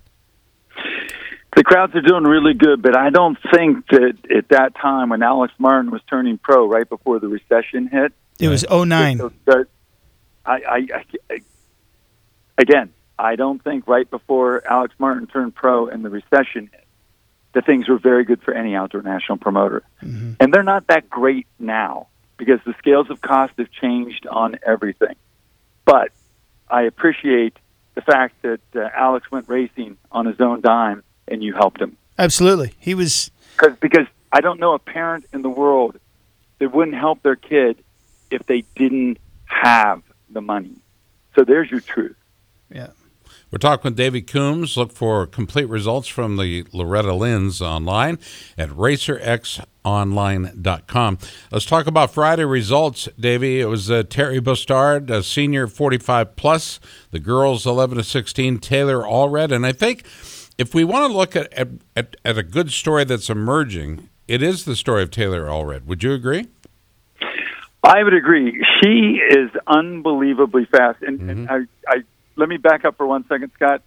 [1.56, 5.22] The crowds are doing really good, but I don't think that at that time when
[5.22, 9.18] Alex Martin was turning pro, right before the recession hit, It was 09.
[9.18, 9.58] that- that-
[10.44, 11.40] uh, I, I, I,
[12.58, 12.90] again,
[13.22, 16.86] I don't think right before Alex Martin turned pro and the recession hit,
[17.54, 19.84] that things were very good for any outdoor national promoter.
[20.40, 22.08] And they're not that great now
[22.38, 25.16] because the scales of cost have changed on everything.
[25.86, 26.10] But
[26.70, 27.58] I appreciate
[27.94, 31.98] the fact that uh, Alex went racing on his own dime and you helped him.
[32.18, 33.30] Absolutely, he was.
[33.58, 36.00] Cause, because I don't know a parent in the world
[36.60, 37.84] that wouldn't help their kid
[38.32, 40.76] if they didn't have the money.
[41.36, 42.16] So there's your truth.
[42.74, 42.88] Yeah.
[43.52, 44.78] We're talking with Davey Coombs.
[44.78, 48.18] Look for complete results from the Loretta Lynn's online
[48.58, 51.18] at racerxonline.com.
[51.52, 53.60] Let's talk about Friday results, Davey.
[53.60, 56.80] It was uh, Terry Bustard, a senior 45 plus,
[57.12, 59.52] the girls 11 to 16, Taylor Allred.
[59.52, 60.06] And I think
[60.58, 64.64] if we want to look at, at, at, a good story that's emerging, it is
[64.64, 65.84] the story of Taylor Allred.
[65.88, 66.48] Would you agree?
[67.84, 68.66] I would agree.
[68.82, 71.02] She is unbelievably fast.
[71.02, 72.04] And, and I, I
[72.42, 73.84] let me back up for one second, Scott.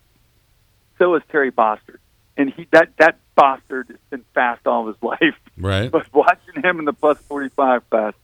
[0.97, 1.99] So is Terry Bostard,
[2.37, 5.35] and he that that Bostard has been fast all of his life.
[5.59, 5.91] Right.
[5.93, 8.15] But watching him in the plus forty five class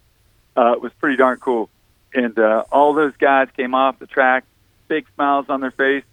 [0.56, 1.68] uh, was pretty darn cool.
[2.14, 4.44] And uh, all those guys came off the track,
[4.86, 6.04] big smiles on their face,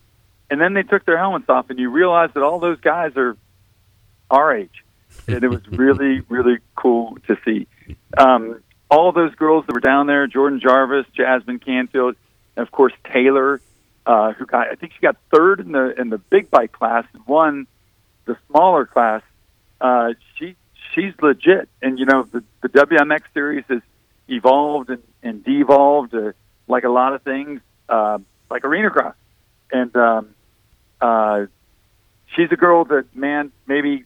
[0.50, 3.38] and then they took their helmets off, and you realize that all those guys are
[4.32, 4.84] our age,
[5.28, 7.68] and it was really really cool to see.
[8.18, 12.16] Um, all those girls that were down there, Jordan Jarvis, Jasmine Canfield,
[12.56, 13.62] and of course Taylor,
[14.08, 17.06] uh, who got I think she got third in the in the big bike class
[17.14, 17.68] and won
[18.26, 19.22] the smaller class.
[19.82, 20.56] Uh, she
[20.96, 23.82] she's legit, and you know the the WMX series has
[24.30, 26.32] evolved and, and devolved uh,
[26.68, 28.18] like a lot of things, uh,
[28.50, 29.16] like arena cross,
[29.72, 30.30] and um,
[31.02, 31.46] uh,
[32.34, 34.06] she's a girl that man maybe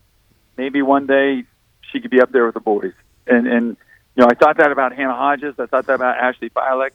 [0.58, 1.44] maybe one day
[1.92, 2.94] she could be up there with the boys,
[3.28, 3.78] and and
[4.16, 5.56] you know, I thought that about Hannah Hodges.
[5.58, 6.92] I thought that about Ashley Fiolek.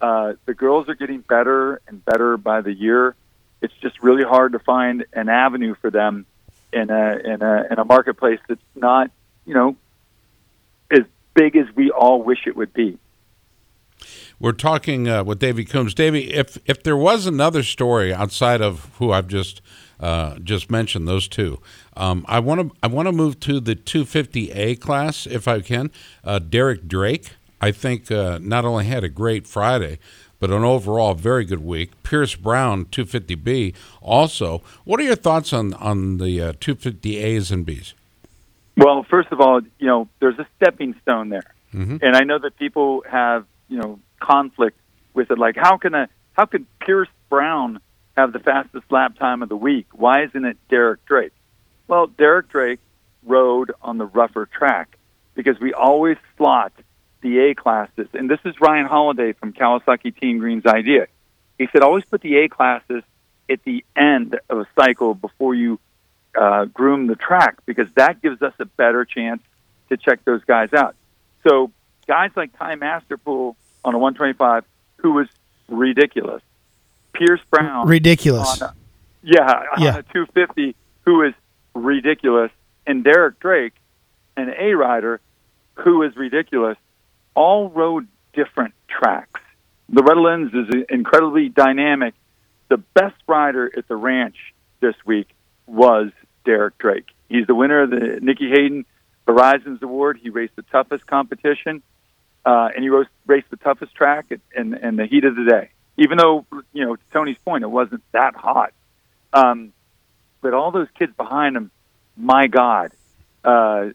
[0.00, 3.14] Uh, the girls are getting better and better by the year.
[3.60, 6.26] It's just really hard to find an avenue for them
[6.72, 9.10] in a in a in a marketplace that's not,
[9.44, 9.76] you know,
[10.90, 12.98] as big as we all wish it would be.
[14.38, 15.92] We're talking uh, with Davey Coombs.
[15.92, 19.60] Davey, if if there was another story outside of who I've just
[20.00, 21.60] uh, just mentioned those two.
[21.94, 25.90] Um, I want to I want to move to the 250A class if I can.
[26.24, 29.98] Uh, Derek Drake, I think, uh, not only had a great Friday,
[30.38, 31.90] but an overall very good week.
[32.02, 34.62] Pierce Brown, 250B, also.
[34.84, 37.92] What are your thoughts on on the uh, 250As and Bs?
[38.76, 42.02] Well, first of all, you know, there's a stepping stone there, Mhm.
[42.02, 44.78] and I know that people have you know conflict
[45.12, 45.38] with it.
[45.38, 47.80] Like, how can a how could Pierce Brown
[48.16, 49.86] have the fastest lap time of the week?
[49.92, 51.32] Why isn't it Derek Drake?
[51.88, 52.80] Well, Derek Drake
[53.24, 54.96] rode on the rougher track
[55.34, 56.72] because we always slot
[57.22, 61.06] the A classes, and this is Ryan Holiday from Kawasaki Team Green's idea.
[61.58, 63.02] He said always put the A classes
[63.50, 65.78] at the end of a cycle before you
[66.38, 69.42] uh, groom the track because that gives us a better chance
[69.90, 70.94] to check those guys out.
[71.46, 71.70] So
[72.06, 74.64] guys like Ty Masterpool on a 125,
[74.98, 75.26] who was
[75.68, 76.42] ridiculous.
[77.12, 78.62] Pierce Brown, Ridiculous.
[78.62, 78.74] On a,
[79.22, 79.90] yeah, Yeah.
[79.94, 81.34] on a 250, who is
[81.74, 82.50] ridiculous,
[82.86, 83.72] and Derek Drake,
[84.36, 85.20] an A rider,
[85.74, 86.76] who is ridiculous,
[87.34, 89.40] all rode different tracks.
[89.88, 92.14] Loretta Lynn's is incredibly dynamic.
[92.68, 94.36] The best rider at the ranch
[94.80, 95.28] this week
[95.66, 96.10] was
[96.44, 97.06] Derek Drake.
[97.28, 98.84] He's the winner of the Nicky Hayden
[99.26, 100.18] Horizons Award.
[100.22, 101.82] He raced the toughest competition,
[102.44, 105.70] uh, and he raced, the toughest track in, in, in the heat of the day.
[105.96, 108.72] Even though, you know, to Tony's point, it wasn't that hot.
[109.32, 109.72] Um,
[110.40, 111.70] but all those kids behind him,
[112.16, 112.92] my God,
[113.44, 113.90] uh,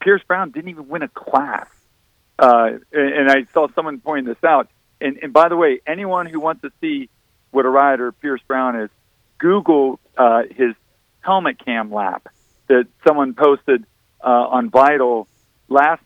[0.00, 1.68] Pierce Brown didn't even win a class.
[2.40, 4.70] Uh, and, I saw someone pointing this out.
[4.98, 7.10] And, and by the way, anyone who wants to see
[7.50, 8.90] what a rider Pierce Brown is,
[9.36, 10.74] Google uh, his
[11.20, 12.28] helmet cam lap
[12.68, 13.84] that someone posted
[14.24, 15.28] uh, on Vital
[15.68, 16.02] last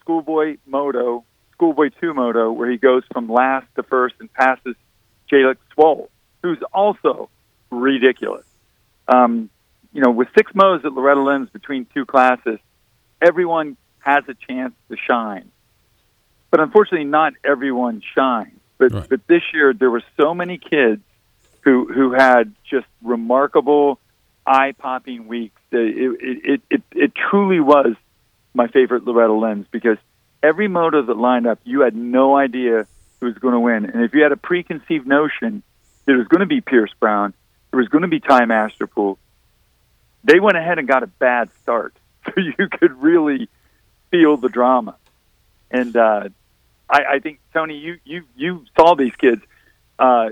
[0.00, 4.76] Schoolboy Moto, Schoolboy 2 Moto, where he goes from last to first and passes
[5.30, 6.08] Jalek Swoll,
[6.42, 7.28] who's also
[7.70, 8.44] ridiculous.
[9.08, 9.50] Um,
[9.92, 12.60] you know, with six mows at Loretta Lynn's between two classes,
[13.20, 15.50] everyone has a chance to shine.
[16.52, 18.60] But unfortunately, not everyone shines.
[18.78, 21.02] But but this year there were so many kids
[21.62, 23.98] who who had just remarkable,
[24.46, 25.60] eye popping weeks.
[25.70, 25.78] It,
[26.20, 27.94] it it it it truly was
[28.54, 29.96] my favorite Loretta Lynn's because
[30.42, 32.86] every moto that lined up, you had no idea
[33.20, 35.62] who was going to win, and if you had a preconceived notion
[36.04, 37.32] that it was going to be Pierce Brown,
[37.72, 39.16] it was going to be Ty Masterpool,
[40.24, 41.94] they went ahead and got a bad start,
[42.26, 43.48] so you could really
[44.10, 44.96] feel the drama.
[45.70, 46.28] And uh,
[46.92, 49.42] I, I think Tony, you you you saw these kids.
[49.98, 50.30] Uh,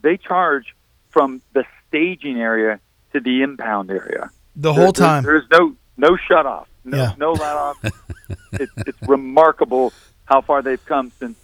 [0.00, 0.74] they charge
[1.10, 2.78] from the staging area
[3.12, 5.24] to the impound area The There- whole there- time.
[5.24, 7.12] There's no no shut off, no Yeah.
[7.18, 7.76] no let off.
[8.52, 9.92] it's, it's remarkable
[10.26, 11.36] how far they've come since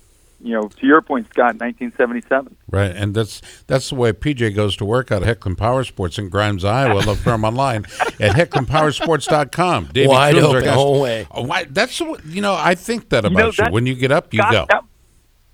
[0.44, 2.56] you know to your point, Scott, 1977.
[2.70, 6.18] Right, and that's that's the way PJ goes to work out at Hecklin Power Sports
[6.18, 7.00] in Grimes, Iowa.
[7.00, 7.84] Look for him online
[8.20, 9.86] at hecklinpowersports.com.
[9.92, 11.26] Davey Wide Coombs, open whole way.
[11.30, 12.54] Oh, why, that's what- you know.
[12.54, 13.72] I think that You about know, you.
[13.72, 14.66] When you get up, you Scott, go.
[14.68, 14.84] That,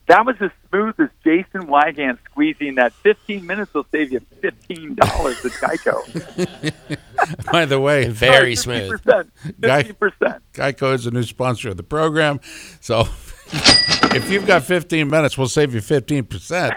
[0.09, 4.99] that was as smooth as Jason Weigandt squeezing that 15 minutes will save you $15
[4.99, 7.47] at Geico.
[7.53, 9.01] By the way, Very Sorry, smooth.
[9.03, 9.29] 50%.
[9.61, 10.41] Guy- 50%.
[10.55, 12.41] Geico is a new sponsor of the program,
[12.81, 13.05] so
[13.53, 16.75] if you've got 15 minutes, we'll save you 15 percent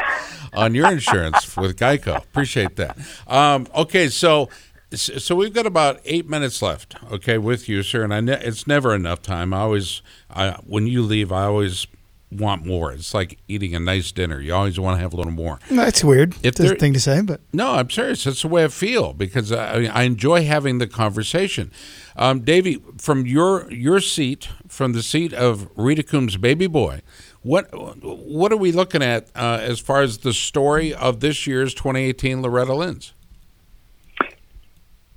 [0.54, 2.18] on your insurance with Geico.
[2.18, 2.98] Appreciate that.
[3.28, 4.50] Um, okay, so
[4.96, 6.96] so we've got about eight minutes left.
[7.12, 9.54] Okay, with you, sir, and I ne- it's never enough time.
[9.54, 11.88] I always, I, when you leave, I always
[12.38, 12.92] want more.
[12.92, 14.40] It's like eating a nice dinner.
[14.42, 15.60] You always want to have a little more.
[15.70, 16.34] That's weird.
[16.36, 18.24] If It's a there- thing to say, but No, I'm serious.
[18.24, 21.72] That's the way I feel because I, I enjoy having the conversation.
[22.16, 27.02] Um, Davey, from your your seat, from the seat of Rita Coombs' baby boy,
[27.42, 27.68] what
[28.04, 32.42] what are we looking at uh, as far as the story of this year's 2018
[32.42, 33.14] Loretta Lynn's?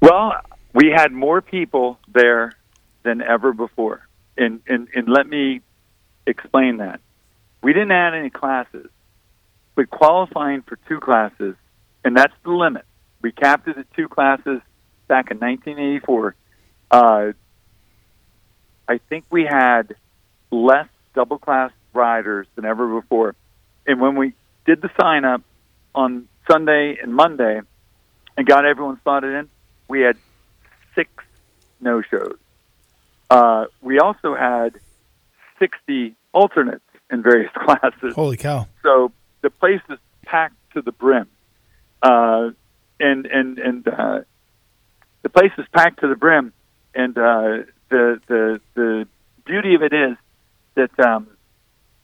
[0.00, 0.34] Well,
[0.74, 2.52] we had more people there
[3.02, 4.06] than ever before.
[4.36, 5.62] And, and, and let me
[6.26, 7.00] explain that.
[7.66, 8.88] We didn't add any classes,
[9.74, 11.56] but qualifying for two classes,
[12.04, 12.84] and that's the limit.
[13.22, 14.60] We capped it at two classes
[15.08, 16.36] back in 1984.
[16.92, 17.32] Uh,
[18.86, 19.96] I think we had
[20.52, 23.34] less double class riders than ever before.
[23.84, 25.42] And when we did the sign up
[25.92, 27.60] on Sunday and Monday
[28.36, 29.48] and got everyone slotted in,
[29.88, 30.16] we had
[30.94, 31.10] six
[31.80, 32.38] no shows.
[33.28, 34.78] Uh, we also had
[35.58, 38.14] 60 alternates in various classes.
[38.14, 38.66] holy cow.
[38.82, 41.28] So the place is packed to the brim.
[42.02, 42.50] Uh,
[43.00, 44.20] and and and uh,
[45.22, 46.52] the place is packed to the brim.
[46.94, 49.08] And uh, the the the
[49.44, 50.16] beauty of it is
[50.74, 51.28] that um,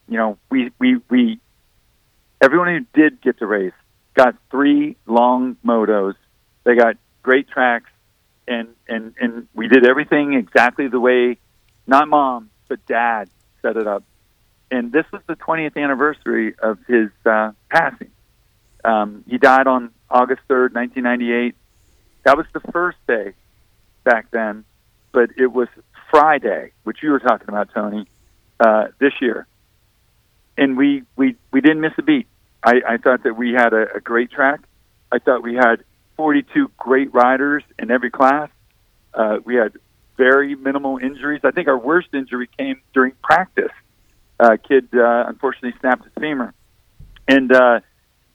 [0.08, 1.40] you know we we we
[2.40, 3.72] everyone who did get to race
[4.14, 6.14] got three long motos
[6.64, 7.90] They got great tracks,
[8.46, 11.38] and and and we did everything exactly the way,
[11.86, 13.30] not mom, but dad
[13.62, 14.04] set it up.
[14.72, 18.10] And this was the 20th anniversary of his uh, passing.
[18.82, 21.54] Um, he died on August 3rd, 1998.
[22.24, 23.34] That was the first day
[24.02, 24.64] back then,
[25.12, 25.68] but it was
[26.10, 28.08] Friday, which you were talking about, Tony,
[28.60, 29.46] uh, this year.
[30.56, 32.26] And we, we, we didn't miss a beat.
[32.64, 34.60] I, I thought that we had a, a great track.
[35.12, 35.84] I thought we had
[36.16, 38.48] 42 great riders in every class.
[39.12, 39.72] Uh, we had
[40.16, 41.42] very minimal injuries.
[41.44, 43.72] I think our worst injury came during practice.
[44.40, 46.52] Uh, kid uh, unfortunately snapped his femur.
[47.28, 47.80] And uh,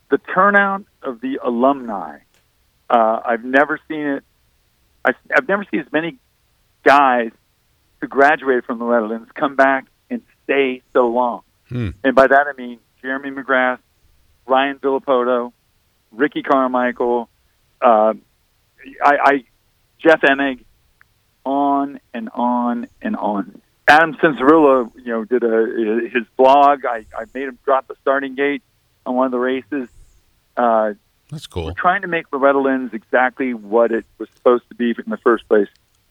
[0.09, 2.19] the turnout of the alumni,
[2.89, 4.23] uh, I've never seen it.
[5.03, 6.17] I've, I've never seen as many
[6.83, 7.31] guys
[7.99, 11.41] who graduated from Loretta Lynn's come back and stay so long.
[11.67, 11.89] Hmm.
[12.03, 13.79] And by that I mean Jeremy McGrath,
[14.45, 15.51] Ryan Villopoto,
[16.11, 17.29] Ricky Carmichael,
[17.81, 18.13] uh,
[19.03, 19.43] I, I
[19.99, 20.63] Jeff Emig,
[21.45, 23.61] on and on and on.
[23.87, 26.85] Adam Cianciarulo, you know, did a his blog.
[26.85, 28.61] I, I made him drop the starting gate
[29.05, 29.87] on one of the races.
[30.57, 30.93] Uh,
[31.31, 31.65] That's cool.
[31.65, 35.17] we're trying to make Loretta Lynn's exactly what it was supposed to be in the
[35.17, 35.69] first place: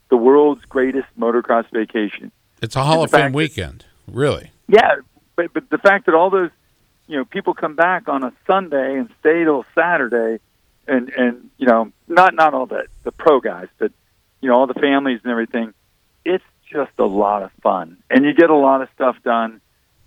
[0.09, 2.33] the world's greatest motocross vacation.
[2.63, 4.51] It's a Hall of Fame fact that- weekend, really.
[4.69, 4.97] Yeah,
[5.37, 6.51] but but the fact that all those
[7.07, 10.41] you know people come back on a Sunday and stay till Saturday,
[10.89, 13.93] and and you know not not all the the pro guys, but
[14.41, 15.75] you know all the families and everything.
[16.25, 19.61] It's just a lot of fun, and you get a lot of stuff done.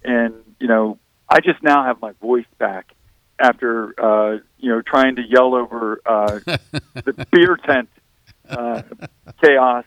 [0.03, 2.93] And you know, I just now have my voice back
[3.39, 6.39] after uh, you know trying to yell over uh,
[6.93, 7.89] the beer tent
[8.49, 8.81] uh,
[9.41, 9.85] chaos.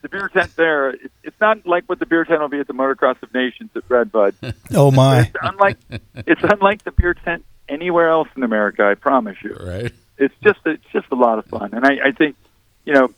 [0.00, 2.68] The beer tent there, it, it's not like what the beer tent will be at
[2.68, 4.34] the Motocross of Nations at Redbud.
[4.74, 5.20] Oh my!
[5.20, 5.76] It's unlike
[6.14, 8.84] it's unlike the beer tent anywhere else in America.
[8.84, 9.56] I promise you.
[9.60, 9.92] Right.
[10.16, 12.36] It's just it's just a lot of fun, and I, I think
[12.84, 13.08] you know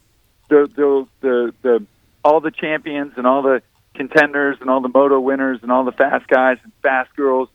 [0.49, 1.87] the the the the
[2.25, 3.63] all the champions and all the
[3.95, 7.49] contenders and all the moto winners and all the fast guys and fast girls,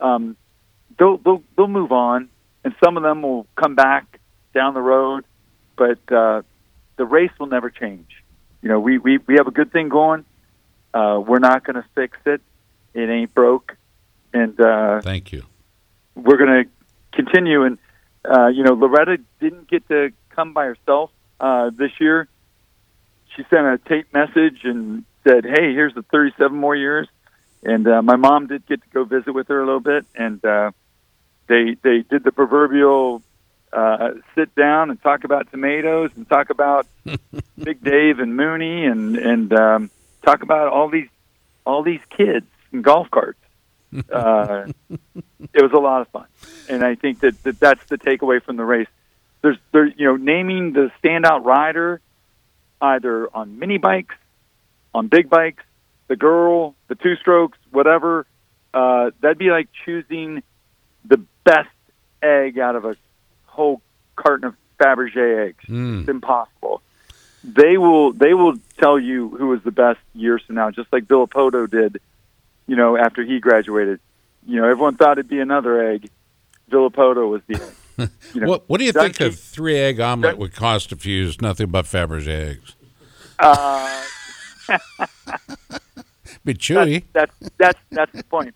[0.00, 0.36] um,
[0.98, 2.28] they'll they'll they'll move on,
[2.64, 4.20] and some of them will come back
[4.54, 5.24] down the road,
[5.76, 6.42] but uh,
[6.96, 8.08] the race will never change.
[8.62, 10.24] You know, we we we have a good thing going.
[10.92, 12.40] Uh, we're not going to fix it.
[12.94, 13.76] It ain't broke,
[14.32, 15.44] and uh, Thank you.
[16.14, 16.70] we're going to
[17.12, 17.62] continue.
[17.64, 17.78] And
[18.24, 22.28] uh, you know, Loretta didn't get to come by herself uh, this year.
[23.36, 27.08] She sent a tape message and said, "Hey, here's the 37 more years."
[27.62, 30.42] And uh, my mom did get to go visit with her a little bit, and
[30.44, 30.70] uh,
[31.46, 33.22] they they did the proverbial
[33.72, 36.86] uh, sit down and talk about tomatoes and talk about
[37.58, 39.90] Big Dave and Mooney and and um,
[40.24, 41.08] talk about all these
[41.66, 43.38] all these kids and golf carts.
[44.10, 44.66] Uh,
[45.52, 46.26] it was a lot of fun,
[46.68, 48.88] and I think that, that that's the takeaway from the race.
[49.42, 52.00] There's there you know naming the standout rider
[52.80, 54.14] either on mini bikes,
[54.94, 55.62] on big bikes,
[56.08, 58.26] the girl, the two strokes, whatever.
[58.72, 60.42] Uh, that'd be like choosing
[61.04, 61.68] the best
[62.22, 62.96] egg out of a
[63.46, 63.80] whole
[64.16, 65.64] carton of Fabergé eggs.
[65.66, 66.00] Mm.
[66.00, 66.82] It's impossible.
[67.42, 71.04] They will they will tell you who was the best years from now, just like
[71.04, 72.00] Villopoto did.
[72.66, 73.98] You know, after he graduated,
[74.46, 76.10] you know, everyone thought it'd be another egg.
[76.70, 77.74] Villopoto was the egg.
[78.34, 81.16] You know, what What do you think a three egg omelet would cost if you
[81.16, 82.74] used nothing but Fabergé eggs?
[83.38, 84.04] Uh,
[86.44, 87.04] Be chewy.
[87.12, 88.54] that's that's that's the point.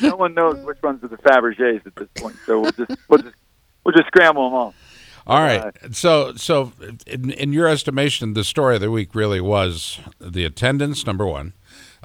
[0.00, 3.22] No one knows which ones are the Fabergés at this point, so we'll just we'll
[3.22, 3.34] just
[3.84, 4.74] we'll just scramble them all.
[5.26, 5.72] All right.
[5.92, 6.72] So, so
[7.06, 11.54] in, in your estimation, the story of the week really was the attendance, number one,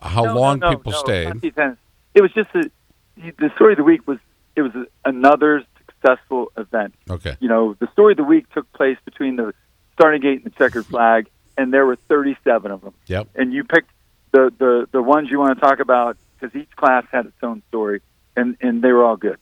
[0.02, 1.41] how No, long no, people no, stayed.
[1.41, 1.80] the attendance.
[2.15, 2.71] It was just a,
[3.17, 4.19] the story of the week was
[4.56, 5.63] it was a, another
[6.02, 6.96] successful event.
[7.10, 7.36] Okay.
[7.40, 9.54] You know, the story of the week took place between the
[9.94, 12.94] starting gate and the checkered flag, and there were 37 of them.
[13.08, 13.30] Yep.
[13.36, 13.92] And you picked
[14.32, 17.62] the the the ones you want to talk about because each class had its own
[17.70, 18.02] story,
[18.36, 19.38] and and they were all good.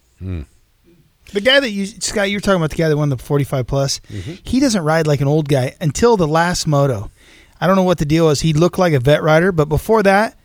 [1.33, 3.99] The guy that you Scott, you're talking about the guy that won the 45 plus.
[3.99, 4.33] Mm-hmm.
[4.43, 7.11] He doesn't ride like an old guy until the last moto.
[7.59, 8.41] I don't know what the deal is.
[8.41, 10.37] He looked like a vet rider, but before that,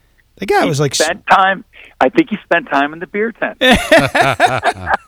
[0.42, 1.64] the guy He was like spent time.
[2.00, 3.58] I think he spent time in the beer tent.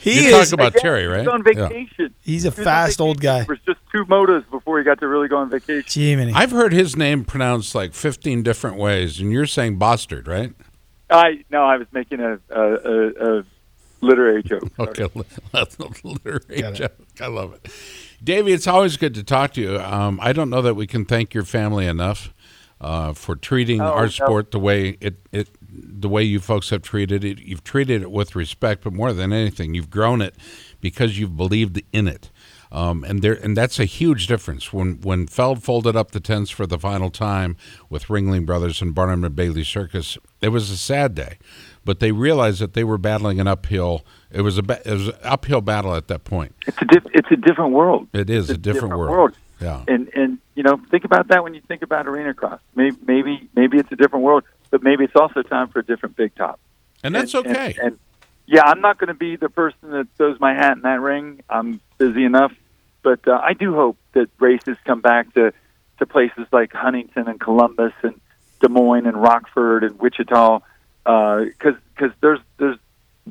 [0.00, 1.18] He You're is- talking about Terry, right?
[1.18, 1.68] was on Yeah.
[1.68, 2.14] vacation.
[2.22, 3.38] He's a He fast old guy.
[3.40, 5.84] There was just two motos before he got to really go on vacation.
[5.88, 6.32] Jiminy.
[6.34, 10.52] I've heard his name pronounced like 15 different ways, and you're saying Bastard, right?
[11.10, 13.44] I no, I was making a a, a, a
[14.00, 14.62] literary joke.
[14.76, 14.88] Sorry.
[14.90, 15.22] Okay,
[15.52, 16.76] that's a literary Got it.
[16.76, 16.92] joke.
[17.20, 17.68] I love it.
[18.22, 19.78] Davey, it's always good to talk to you.
[19.78, 22.32] Um, I don't know that we can thank your family enough
[22.80, 24.08] uh, for treating Oh, our no.
[24.08, 27.38] sport the way it, it the way you folks have treated it.
[27.40, 30.34] You've treated it with respect, but more than anything, you've grown it
[30.80, 32.30] because you've believed in it.
[32.70, 34.72] Um, and there, and that's a huge difference.
[34.74, 37.56] When when Feld folded up the tents for the final time
[37.88, 41.38] with Ringling Brothers and Barnum and Bailey Circus, it was a sad day.
[41.86, 44.04] But they realized that they were battling an uphill.
[44.30, 46.54] It was a it was an uphill battle at that point.
[46.66, 48.08] It's a diff- it's a different world.
[48.12, 49.32] It is It's a different, world.
[49.60, 49.82] Yeah.
[49.88, 52.60] And and you know, think about that when you think about arena cross.
[52.74, 56.16] Maybe maybe maybe it's a different world, but maybe it's also time for a different
[56.16, 56.60] big top.
[57.02, 57.74] And that's okay.
[57.78, 57.98] And, and
[58.46, 61.42] yeah, I'm not going to be the person that throws my hat in that ring.
[61.50, 62.52] I'm busy enough,
[63.02, 65.52] but uh, I do hope that races come back to
[65.98, 68.20] to places like Huntington and Columbus and
[68.60, 70.60] Des Moines and Rockford and Wichita,
[71.04, 72.78] because because there's there's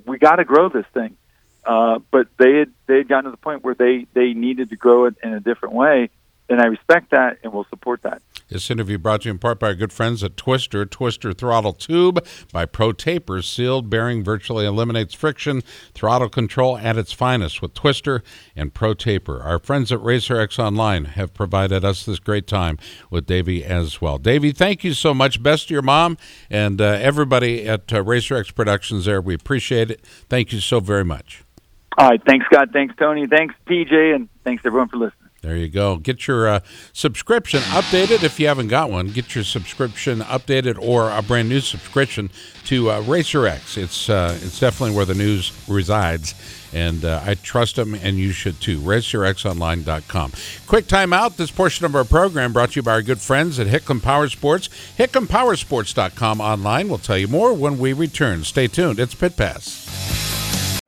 [0.06, 1.18] we got to grow this thing.
[1.66, 4.76] Uh, but they had they had gotten to the point where they they needed to
[4.76, 6.10] grow it in a different way,
[6.50, 8.22] and I respect that and will support that.
[8.50, 10.86] This interview brought to you in part by our good friends at Twister.
[10.86, 13.42] Twister Throttle Tube by Pro Taper.
[13.42, 15.62] Sealed bearing virtually eliminates friction.
[15.94, 18.24] Throttle control at its finest with Twister
[18.56, 19.42] and Pro Taper.
[19.42, 22.78] Our friends at RacerX Online have provided us this great time
[23.10, 24.18] with Davey as well.
[24.18, 25.44] Davey, thank you so much.
[25.44, 26.18] Best to your mom
[26.50, 29.20] and uh, everybody at uh, RacerX Productions there.
[29.20, 30.06] We appreciate it.
[30.30, 31.44] Thank you so very much.
[31.98, 35.27] All right, thanks Scott, thanks Tony, thanks PJ, and thanks everyone for listening.
[35.48, 35.96] There you go.
[35.96, 36.60] Get your uh,
[36.92, 39.08] subscription updated if you haven't got one.
[39.08, 42.30] Get your subscription updated or a brand new subscription
[42.66, 43.78] to uh, RacerX.
[43.78, 46.36] It's uh, it's definitely where the news resides,
[46.74, 48.82] and uh, I trust them, and you should too.
[48.82, 50.34] RacerXOnline.com.
[50.68, 51.38] Quick timeout.
[51.38, 54.28] This portion of our program brought to you by our good friends at Hicklam Power
[54.28, 54.68] Sports.
[54.98, 56.90] HicklamPowersports.com online.
[56.90, 58.44] We'll tell you more when we return.
[58.44, 59.00] Stay tuned.
[59.00, 60.82] It's Pit Pass.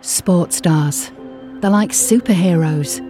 [0.00, 1.12] Sports stars.
[1.60, 3.09] They're like superheroes.